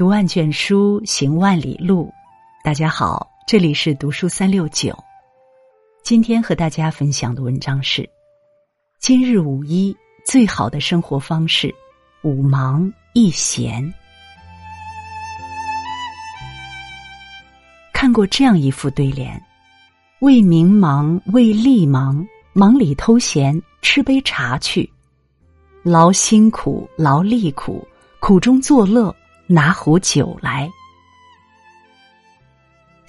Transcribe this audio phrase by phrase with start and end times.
[0.00, 2.10] 读万卷书，行万里路。
[2.64, 4.98] 大家好，这里是读书三六九。
[6.02, 8.08] 今天和大家分享的文章是：
[8.98, 11.70] 今日五一最好的生活方式，
[12.22, 13.92] 五忙一闲。
[17.92, 19.38] 看过这样一副对联：
[20.20, 24.88] 为民忙，为利忙，忙里偷闲，吃杯茶去；
[25.82, 27.86] 劳辛苦，劳力苦，
[28.18, 29.14] 苦中作乐。
[29.52, 30.70] 拿壶酒来。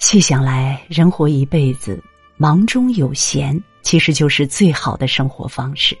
[0.00, 2.02] 细想来，人活一辈子，
[2.36, 5.96] 忙中有闲，其实就是最好的生活方式。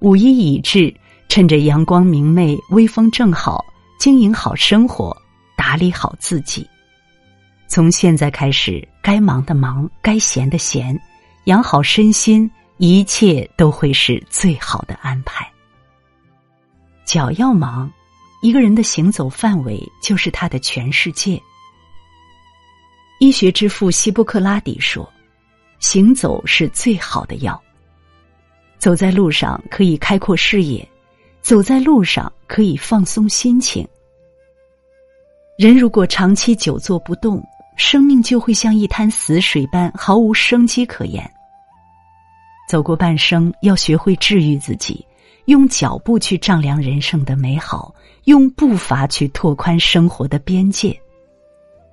[0.00, 0.94] 五一已至，
[1.30, 3.64] 趁着阳光明媚、微风正好，
[3.98, 5.16] 经营好生活，
[5.56, 6.68] 打理好自己。
[7.66, 10.94] 从现在开始，该忙的忙，该闲的闲，
[11.44, 15.50] 养好身心，一切都会是最好的安排。
[17.06, 17.90] 脚要忙。
[18.44, 21.40] 一个人的行走范围就是他的全世界。
[23.18, 25.10] 医学之父希波克拉底说
[25.80, 27.58] ：“行走是最好的药。
[28.76, 30.86] 走在路上可以开阔视野，
[31.40, 33.88] 走在路上可以放松心情。
[35.56, 37.42] 人如果长期久坐不动，
[37.78, 41.24] 生命就会像一滩死水般毫无生机可言。
[42.68, 45.02] 走过半生，要学会治愈自己。”
[45.46, 50.98] 用脚步去丈量人生的美好，用步伐去拓宽生活的边界。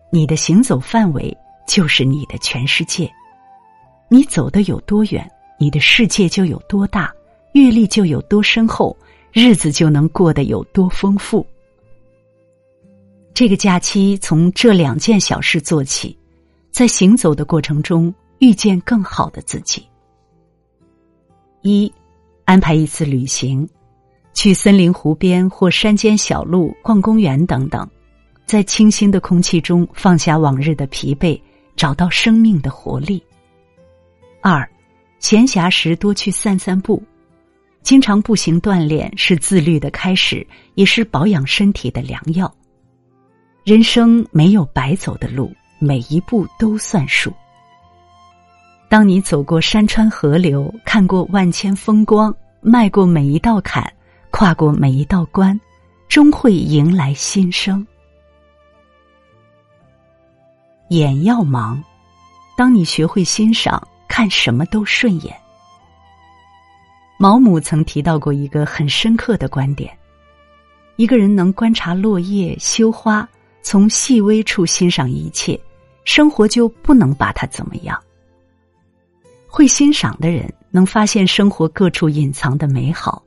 [0.10, 1.36] 你的行走范围
[1.68, 3.12] 就是你的全世界。
[4.10, 5.30] 你走的有多远，
[5.60, 7.14] 你的世界就有多大，
[7.54, 8.96] 阅历就有多深厚，
[9.32, 11.46] 日子就能过得有多丰富。
[13.34, 16.18] 这个假期从这两件小事做起，
[16.72, 19.86] 在行走的过程中遇见更好的自己。
[21.62, 21.92] 一。
[22.52, 23.66] 安排一次旅行，
[24.34, 27.90] 去森林、湖边或山间小路逛公园等等，
[28.46, 31.42] 在清新的空气中放下往日的疲惫，
[31.78, 33.24] 找到生命的活力。
[34.42, 34.70] 二，
[35.20, 37.02] 闲暇时多去散散步，
[37.84, 40.46] 经常步行锻炼是自律的开始，
[40.76, 42.54] 也是保养身体的良药。
[43.64, 47.32] 人生没有白走的路，每一步都算数。
[48.90, 53.92] 当你走过山川河流，看过万千风光，迈过每一道坎，
[54.30, 55.60] 跨过每一道关，
[56.08, 57.86] 终会迎来新生。
[60.90, 61.82] 眼要盲，
[62.56, 65.36] 当你学会欣赏，看什么都顺眼。
[67.18, 69.92] 毛姆曾提到过一个很深刻的观点：
[70.98, 73.28] 一个人能观察落叶、羞花，
[73.64, 75.60] 从细微处欣赏一切，
[76.04, 78.00] 生活就不能把他怎么样。
[79.48, 83.22] 会欣赏的人能发现生活各处隐藏的美好，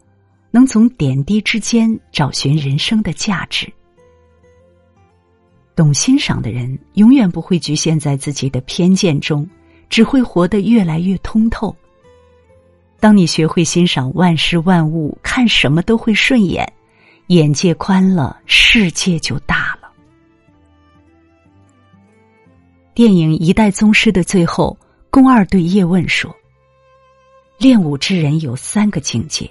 [0.50, 3.72] 能从点滴之间找寻人生的价值。
[5.77, 9.49] 懂欣赏的人永远不会局限在自己的偏见中，
[9.88, 11.75] 只会活得越来越通透。
[12.99, 16.66] 当你学会欣赏万事万物，看什么都会顺眼，
[17.26, 19.91] 眼界宽了，世界就大了。
[22.94, 24.76] 电影《一代宗师》的最后。
[25.11, 26.34] 宫二对叶问说
[27.59, 29.51] ：“练武之人有三个境界：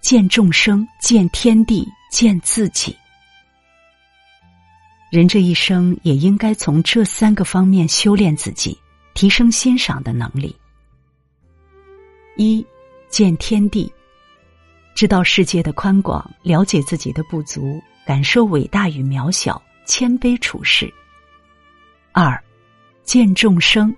[0.00, 2.96] 见众生、见天地、见自己。
[5.10, 8.78] 人这一生也应该从这三个方面修炼自己，
[9.14, 10.56] 提升欣赏的能力。
[12.36, 12.66] 一
[13.10, 13.92] 见天地，
[14.94, 20.92] 知道世界的宽广，了解自己的不足，感受伟大与渺小，谦卑处事。
[22.12, 22.42] 二
[23.04, 23.94] 见众生。”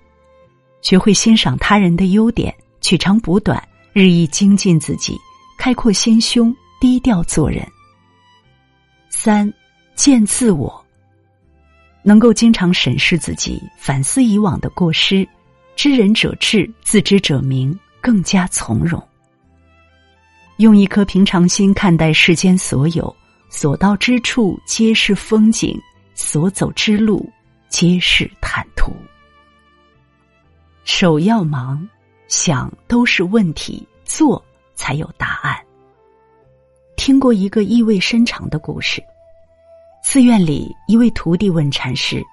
[0.81, 5.19] 学会欣赏他人的优点，取长补短，日益精进自己，
[5.57, 7.67] 开阔心胸，低调做人。
[9.09, 9.51] 三
[9.95, 10.85] 见自我，
[12.03, 15.27] 能够经常审视自己，反思以往的过失，
[15.75, 19.03] 知人者智，自知者明，更加从容。
[20.57, 23.15] 用一颗平常心看待世间所有，
[23.49, 25.75] 所到之处皆是风景，
[26.13, 27.27] 所走之路
[27.67, 28.93] 皆是坦途。
[30.83, 31.89] 手要忙，
[32.27, 34.43] 想都是问题，做
[34.73, 35.55] 才有答案。
[36.95, 39.03] 听过一个意味深长的故事：
[40.03, 42.23] 寺院里，一位徒弟问禅师：“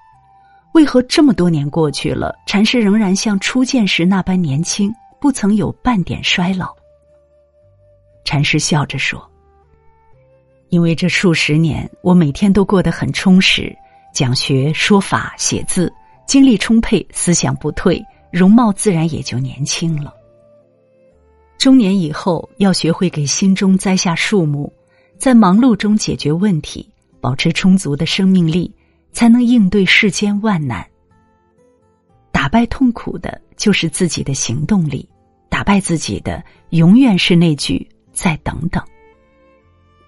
[0.73, 6.73] 为何这么多年过去了，禅师仍然像初见时那般年轻，不曾有半点衰老？”
[8.25, 9.29] 禅师笑着说
[10.69, 13.75] ：“因为这数十年，我每天都过得很充实，
[14.13, 15.93] 讲学、说法、写字，
[16.25, 20.11] 精力充沛，思想不退。”容貌自然也就年轻了。
[21.59, 24.73] 中年以后，要学会给心中栽下树木，
[25.19, 26.89] 在忙碌中解决问题，
[27.21, 28.73] 保持充足的生命力，
[29.11, 30.83] 才能应对世间万难。
[32.31, 35.07] 打败痛苦的，就是自己的行动力；
[35.47, 38.83] 打败自己的，永远是那句“再等等”。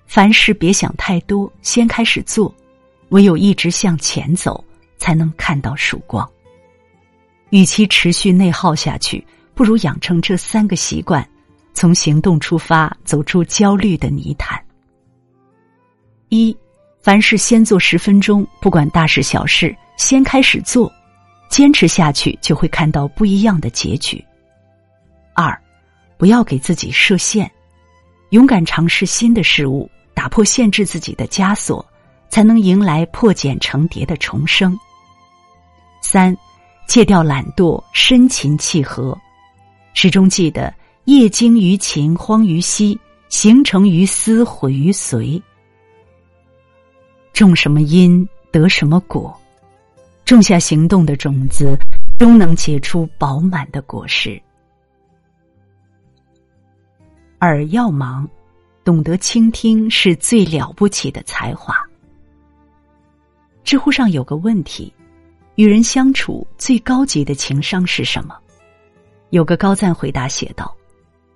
[0.07, 2.51] 凡事别想太多，先开始做，
[3.09, 4.63] 唯有一直向前走，
[4.97, 6.27] 才能看到曙光。
[7.55, 11.25] 与其持续内耗下去，不如养成这三个习惯，
[11.73, 14.61] 从行动出发，走出焦虑的泥潭。
[16.27, 16.53] 一，
[16.99, 20.91] 凡事先做十分钟，不管大事小事，先开始做。
[21.47, 24.21] 坚持下去，就会看到不一样的结局。
[25.33, 25.57] 二，
[26.17, 27.49] 不要给自己设限，
[28.31, 31.85] 勇敢尝试新的事物，打破限制自己的枷锁，
[32.27, 34.77] 才能迎来破茧成蝶的重生。
[36.01, 36.35] 三，
[36.87, 39.17] 戒掉懒惰，深勤契合，
[39.93, 40.73] 始终记得
[41.05, 42.97] “业精于勤，荒于嬉；
[43.27, 45.41] 行成于思，毁于随”。
[47.33, 49.35] 种什么因，得什么果。
[50.23, 51.77] 种下行动的种子，
[52.17, 54.41] 终能结出饱满的果实。
[57.41, 58.27] 耳要盲，
[58.83, 61.75] 懂得倾听是最了不起的才华。
[63.63, 64.91] 知乎上有个问题：
[65.55, 68.35] 与人相处最高级的情商是什么？
[69.29, 70.75] 有个高赞回答写道：“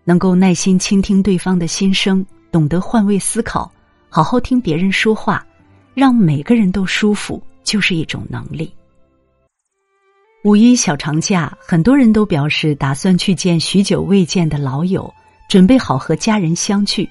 [0.04, 3.72] 能够耐心倾听对方的心声，懂得换位思考，
[4.10, 5.46] 好好听别人说话，
[5.94, 8.74] 让每个人都舒服，就是一种能力。”
[10.44, 15.14] 五一小长假，很多人都表示打算去见许久未见的老友，
[15.50, 17.10] 准备好和家人相聚。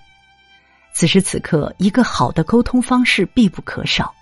[0.94, 4.14] 此时此刻，一个好的沟通方式必不可少。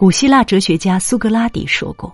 [0.00, 2.10] 古希腊哲学家苏格拉底说过：“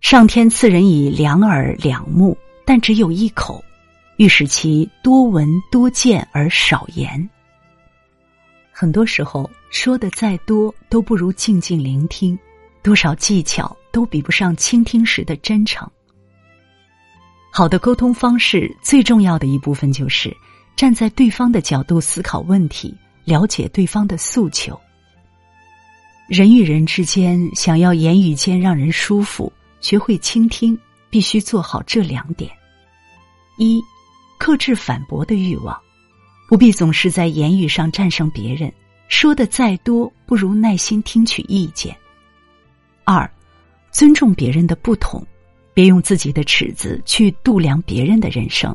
[0.00, 3.64] 上天赐人以两耳两目，但只有一口，
[4.16, 7.28] 欲使其多闻多见而少言。”
[8.70, 12.38] 很多时候，说的再多，都不如静静聆听。
[12.80, 15.90] 多少技巧都比不上倾听时的真诚。
[17.50, 20.32] 好的沟通方式最重要的一部分就是
[20.76, 24.80] 站在对方的角度思考问题，了解对方的诉求。
[26.26, 30.78] 人与人之间想要言语间让人舒服，学会倾听，
[31.10, 32.50] 必须做好这两点：
[33.58, 33.78] 一，
[34.38, 35.78] 克制反驳的欲望，
[36.48, 38.72] 不必总是在言语上战胜别人，
[39.08, 41.94] 说的再多，不如耐心听取意见。
[43.04, 43.30] 二，
[43.90, 45.22] 尊重别人的不同，
[45.74, 48.74] 别用自己的尺子去度量别人的人生，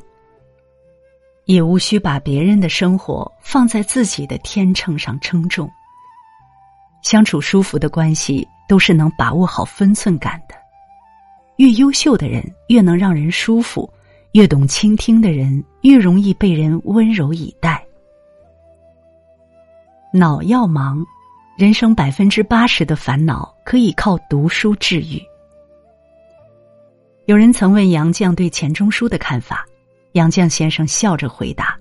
[1.45, 5.67] 也无需把别人的生活放在自己的天秤上称重。
[7.01, 10.55] 相处舒服的关系，都是能把握好分寸感的。
[11.57, 13.89] 越优秀的人，越能让人舒服；
[14.33, 17.83] 越懂倾听的人，越容易被人温柔以待。
[20.13, 21.05] 脑要忙。
[21.57, 25.21] 人生百分之八十的烦恼可以靠读书治愈。
[27.25, 29.65] 有人曾问杨绛对钱钟书的看法，
[30.13, 31.77] 杨绛先生笑着回答：“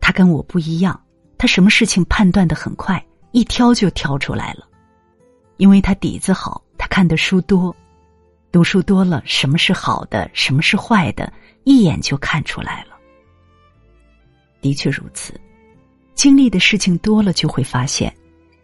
[0.00, 0.98] 他跟我不一样，
[1.36, 3.04] 他什么事情判断的很快，
[3.34, 4.64] 一挑就挑出来了。
[5.56, 7.74] 因为他底子好，他看的书多，
[8.52, 11.32] 读书多了，什么是好的，什么是坏的，
[11.64, 12.94] 一眼就看出来了。
[14.60, 15.34] 的确如此，
[16.14, 18.14] 经历的事情多了，就会发现。”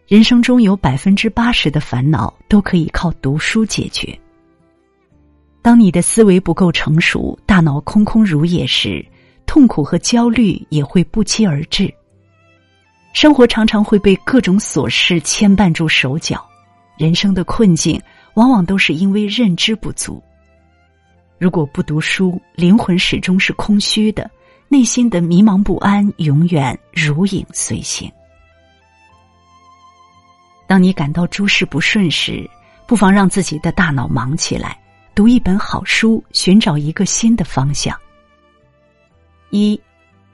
[0.07, 4.17] 人生中有百分之八十的烦恼都可以靠读书解决。
[5.61, 9.05] 当你的思维不够成熟，大脑空空如也时，
[9.45, 11.93] 痛苦和焦虑也会不期而至。
[13.13, 16.43] 生活常常会被各种琐事牵绊住手脚，
[16.97, 18.01] 人生的困境
[18.35, 20.21] 往往都是因为认知不足。
[21.37, 24.29] 如果不读书，灵魂始终是空虚的，
[24.69, 28.09] 内心的迷茫不安永远如影随形。
[30.67, 32.49] 当你感到诸事不顺时，
[32.87, 34.79] 不妨让自己的大脑忙起来，
[35.13, 37.97] 读一本好书，寻找一个新的方向。
[39.49, 39.79] 一，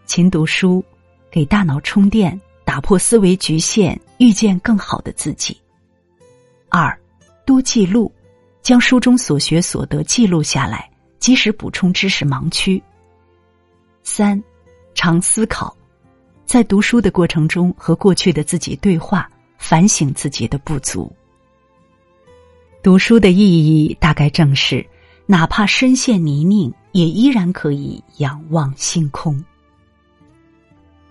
[0.06, 0.84] 勤读书，
[1.32, 2.40] 给大脑充电，
[2.78, 5.60] 打破思维局限，遇见更好的自己。
[6.70, 6.96] 二，
[7.44, 8.14] 多记录，
[8.62, 12.80] 将书中所学所得记录下来，及时补充知识盲区。
[14.04, 14.40] 三，
[14.94, 15.76] 常思考，
[16.46, 19.28] 在读书的过程中和过去的自己对话。
[19.58, 21.12] 反省自己的不足。
[22.84, 24.86] 读书的意义大概正是，
[25.26, 29.44] 哪怕身陷泥泞，也依然可以仰望星空。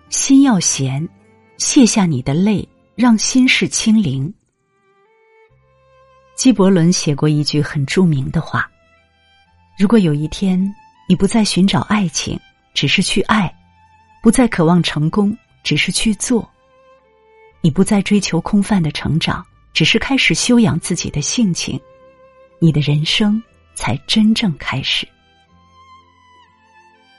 [0.08, 1.06] 心要闲，
[1.58, 4.32] 卸下你的泪，让心事清零。
[6.34, 8.70] 纪伯伦写过一句很著名的话
[9.78, 10.60] ：“如果有一天
[11.08, 12.38] 你不再寻找爱情，
[12.74, 13.48] 只是去爱；
[14.22, 16.48] 不再渴望成功，只是去做。”
[17.62, 21.80] 你不再追求空泛的成长，只是开始修养自己的性情，
[22.58, 23.42] 你的人生
[23.74, 25.08] 才真正开始。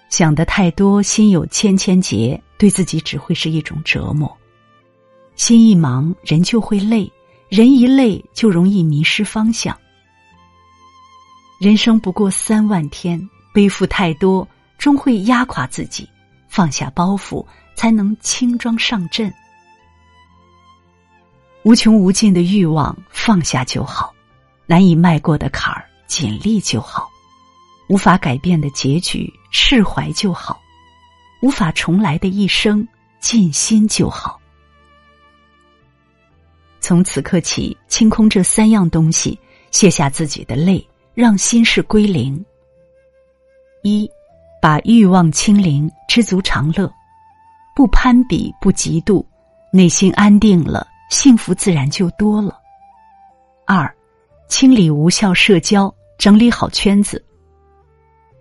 [0.10, 4.36] 想的太多，心有千千结，对自己只会是一种折磨。
[5.36, 7.12] 心一忙，人就会累，
[7.50, 9.78] 人一累就容易迷失方向。
[11.60, 13.20] 人生不过三万天，
[13.54, 14.48] 背负太多，
[14.78, 16.08] 终会压垮自己。
[16.48, 17.46] 放下包袱，
[17.76, 19.32] 才能轻装上阵。
[21.64, 24.12] 无穷无尽的欲望，放下就好；
[24.66, 27.04] 难以迈过的坎儿，尽力就好；
[27.90, 30.58] 无法改变的结局，释怀就好；
[31.42, 32.88] 无法重来的一生，
[33.20, 34.40] 尽心就好。
[36.80, 39.38] 从此刻起，清空这三样东西，
[39.72, 42.44] 卸下自己的累，让心事归零。
[43.84, 44.10] 一，
[44.62, 46.92] 把欲望清零，知足常乐，
[47.76, 49.26] 不攀比，不嫉妒，
[49.72, 50.88] 内心安定了。
[51.10, 52.60] 幸福自然就多了。
[53.66, 53.94] 二，
[54.50, 57.24] 清理无效社交，整理好圈子。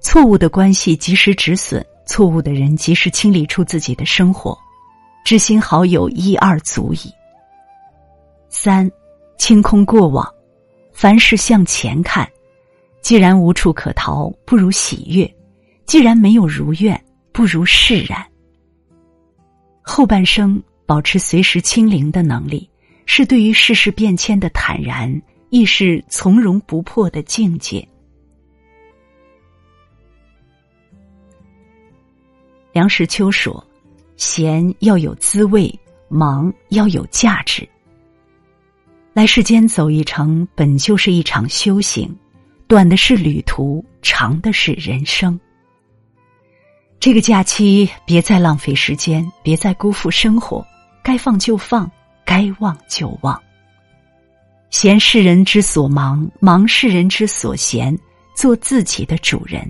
[0.00, 4.56] 错误的关系及时止损，错误的人及时清理出自己的生活，
[5.24, 7.12] 知心好友一二足矣。
[8.48, 8.90] 三，
[9.36, 10.26] 清空过往，
[10.92, 12.26] 凡事向前看。
[13.02, 15.26] 既然无处可逃，不如喜悦；
[15.84, 16.98] 既然没有如愿，
[17.32, 18.24] 不如释然。
[19.82, 20.62] 后半生。
[20.88, 22.70] 保持随时清零的能力，
[23.06, 25.20] 是对于世事变迁的坦然，
[25.50, 27.84] 亦是从容不迫的境界。
[32.76, 33.66] 梁实秋说
[34.18, 35.66] ：“闲要有滋味，
[36.08, 37.66] 忙要有价值。
[39.14, 42.14] 来世间走一程，本就是一场修行，
[42.66, 45.40] 短的是旅途，长的是人生。
[47.00, 50.62] 这个假期，别再浪费时间，别再辜负生活。”
[51.02, 51.90] 该放就放，
[52.26, 53.42] 该忘就忘。
[54.68, 57.98] 闲是人之所忙，忙是人之所闲。
[58.34, 59.66] 做自己的主人。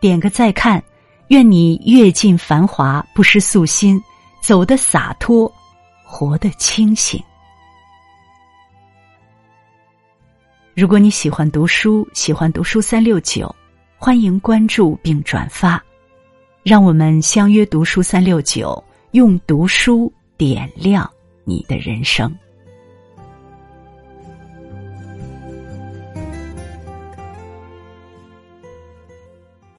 [0.00, 0.80] 点个再看，
[1.28, 4.02] 愿你阅尽繁华，不失素心，
[4.40, 5.52] 走得洒脱，
[6.04, 7.22] 活得清醒。
[10.74, 13.54] 如果你喜欢读书，喜欢读书三六九，
[13.98, 15.82] 欢迎关注并转发，
[16.62, 20.12] 让我们相约读书三六九，用读书。
[20.38, 21.10] 点亮
[21.44, 22.30] 你的人生。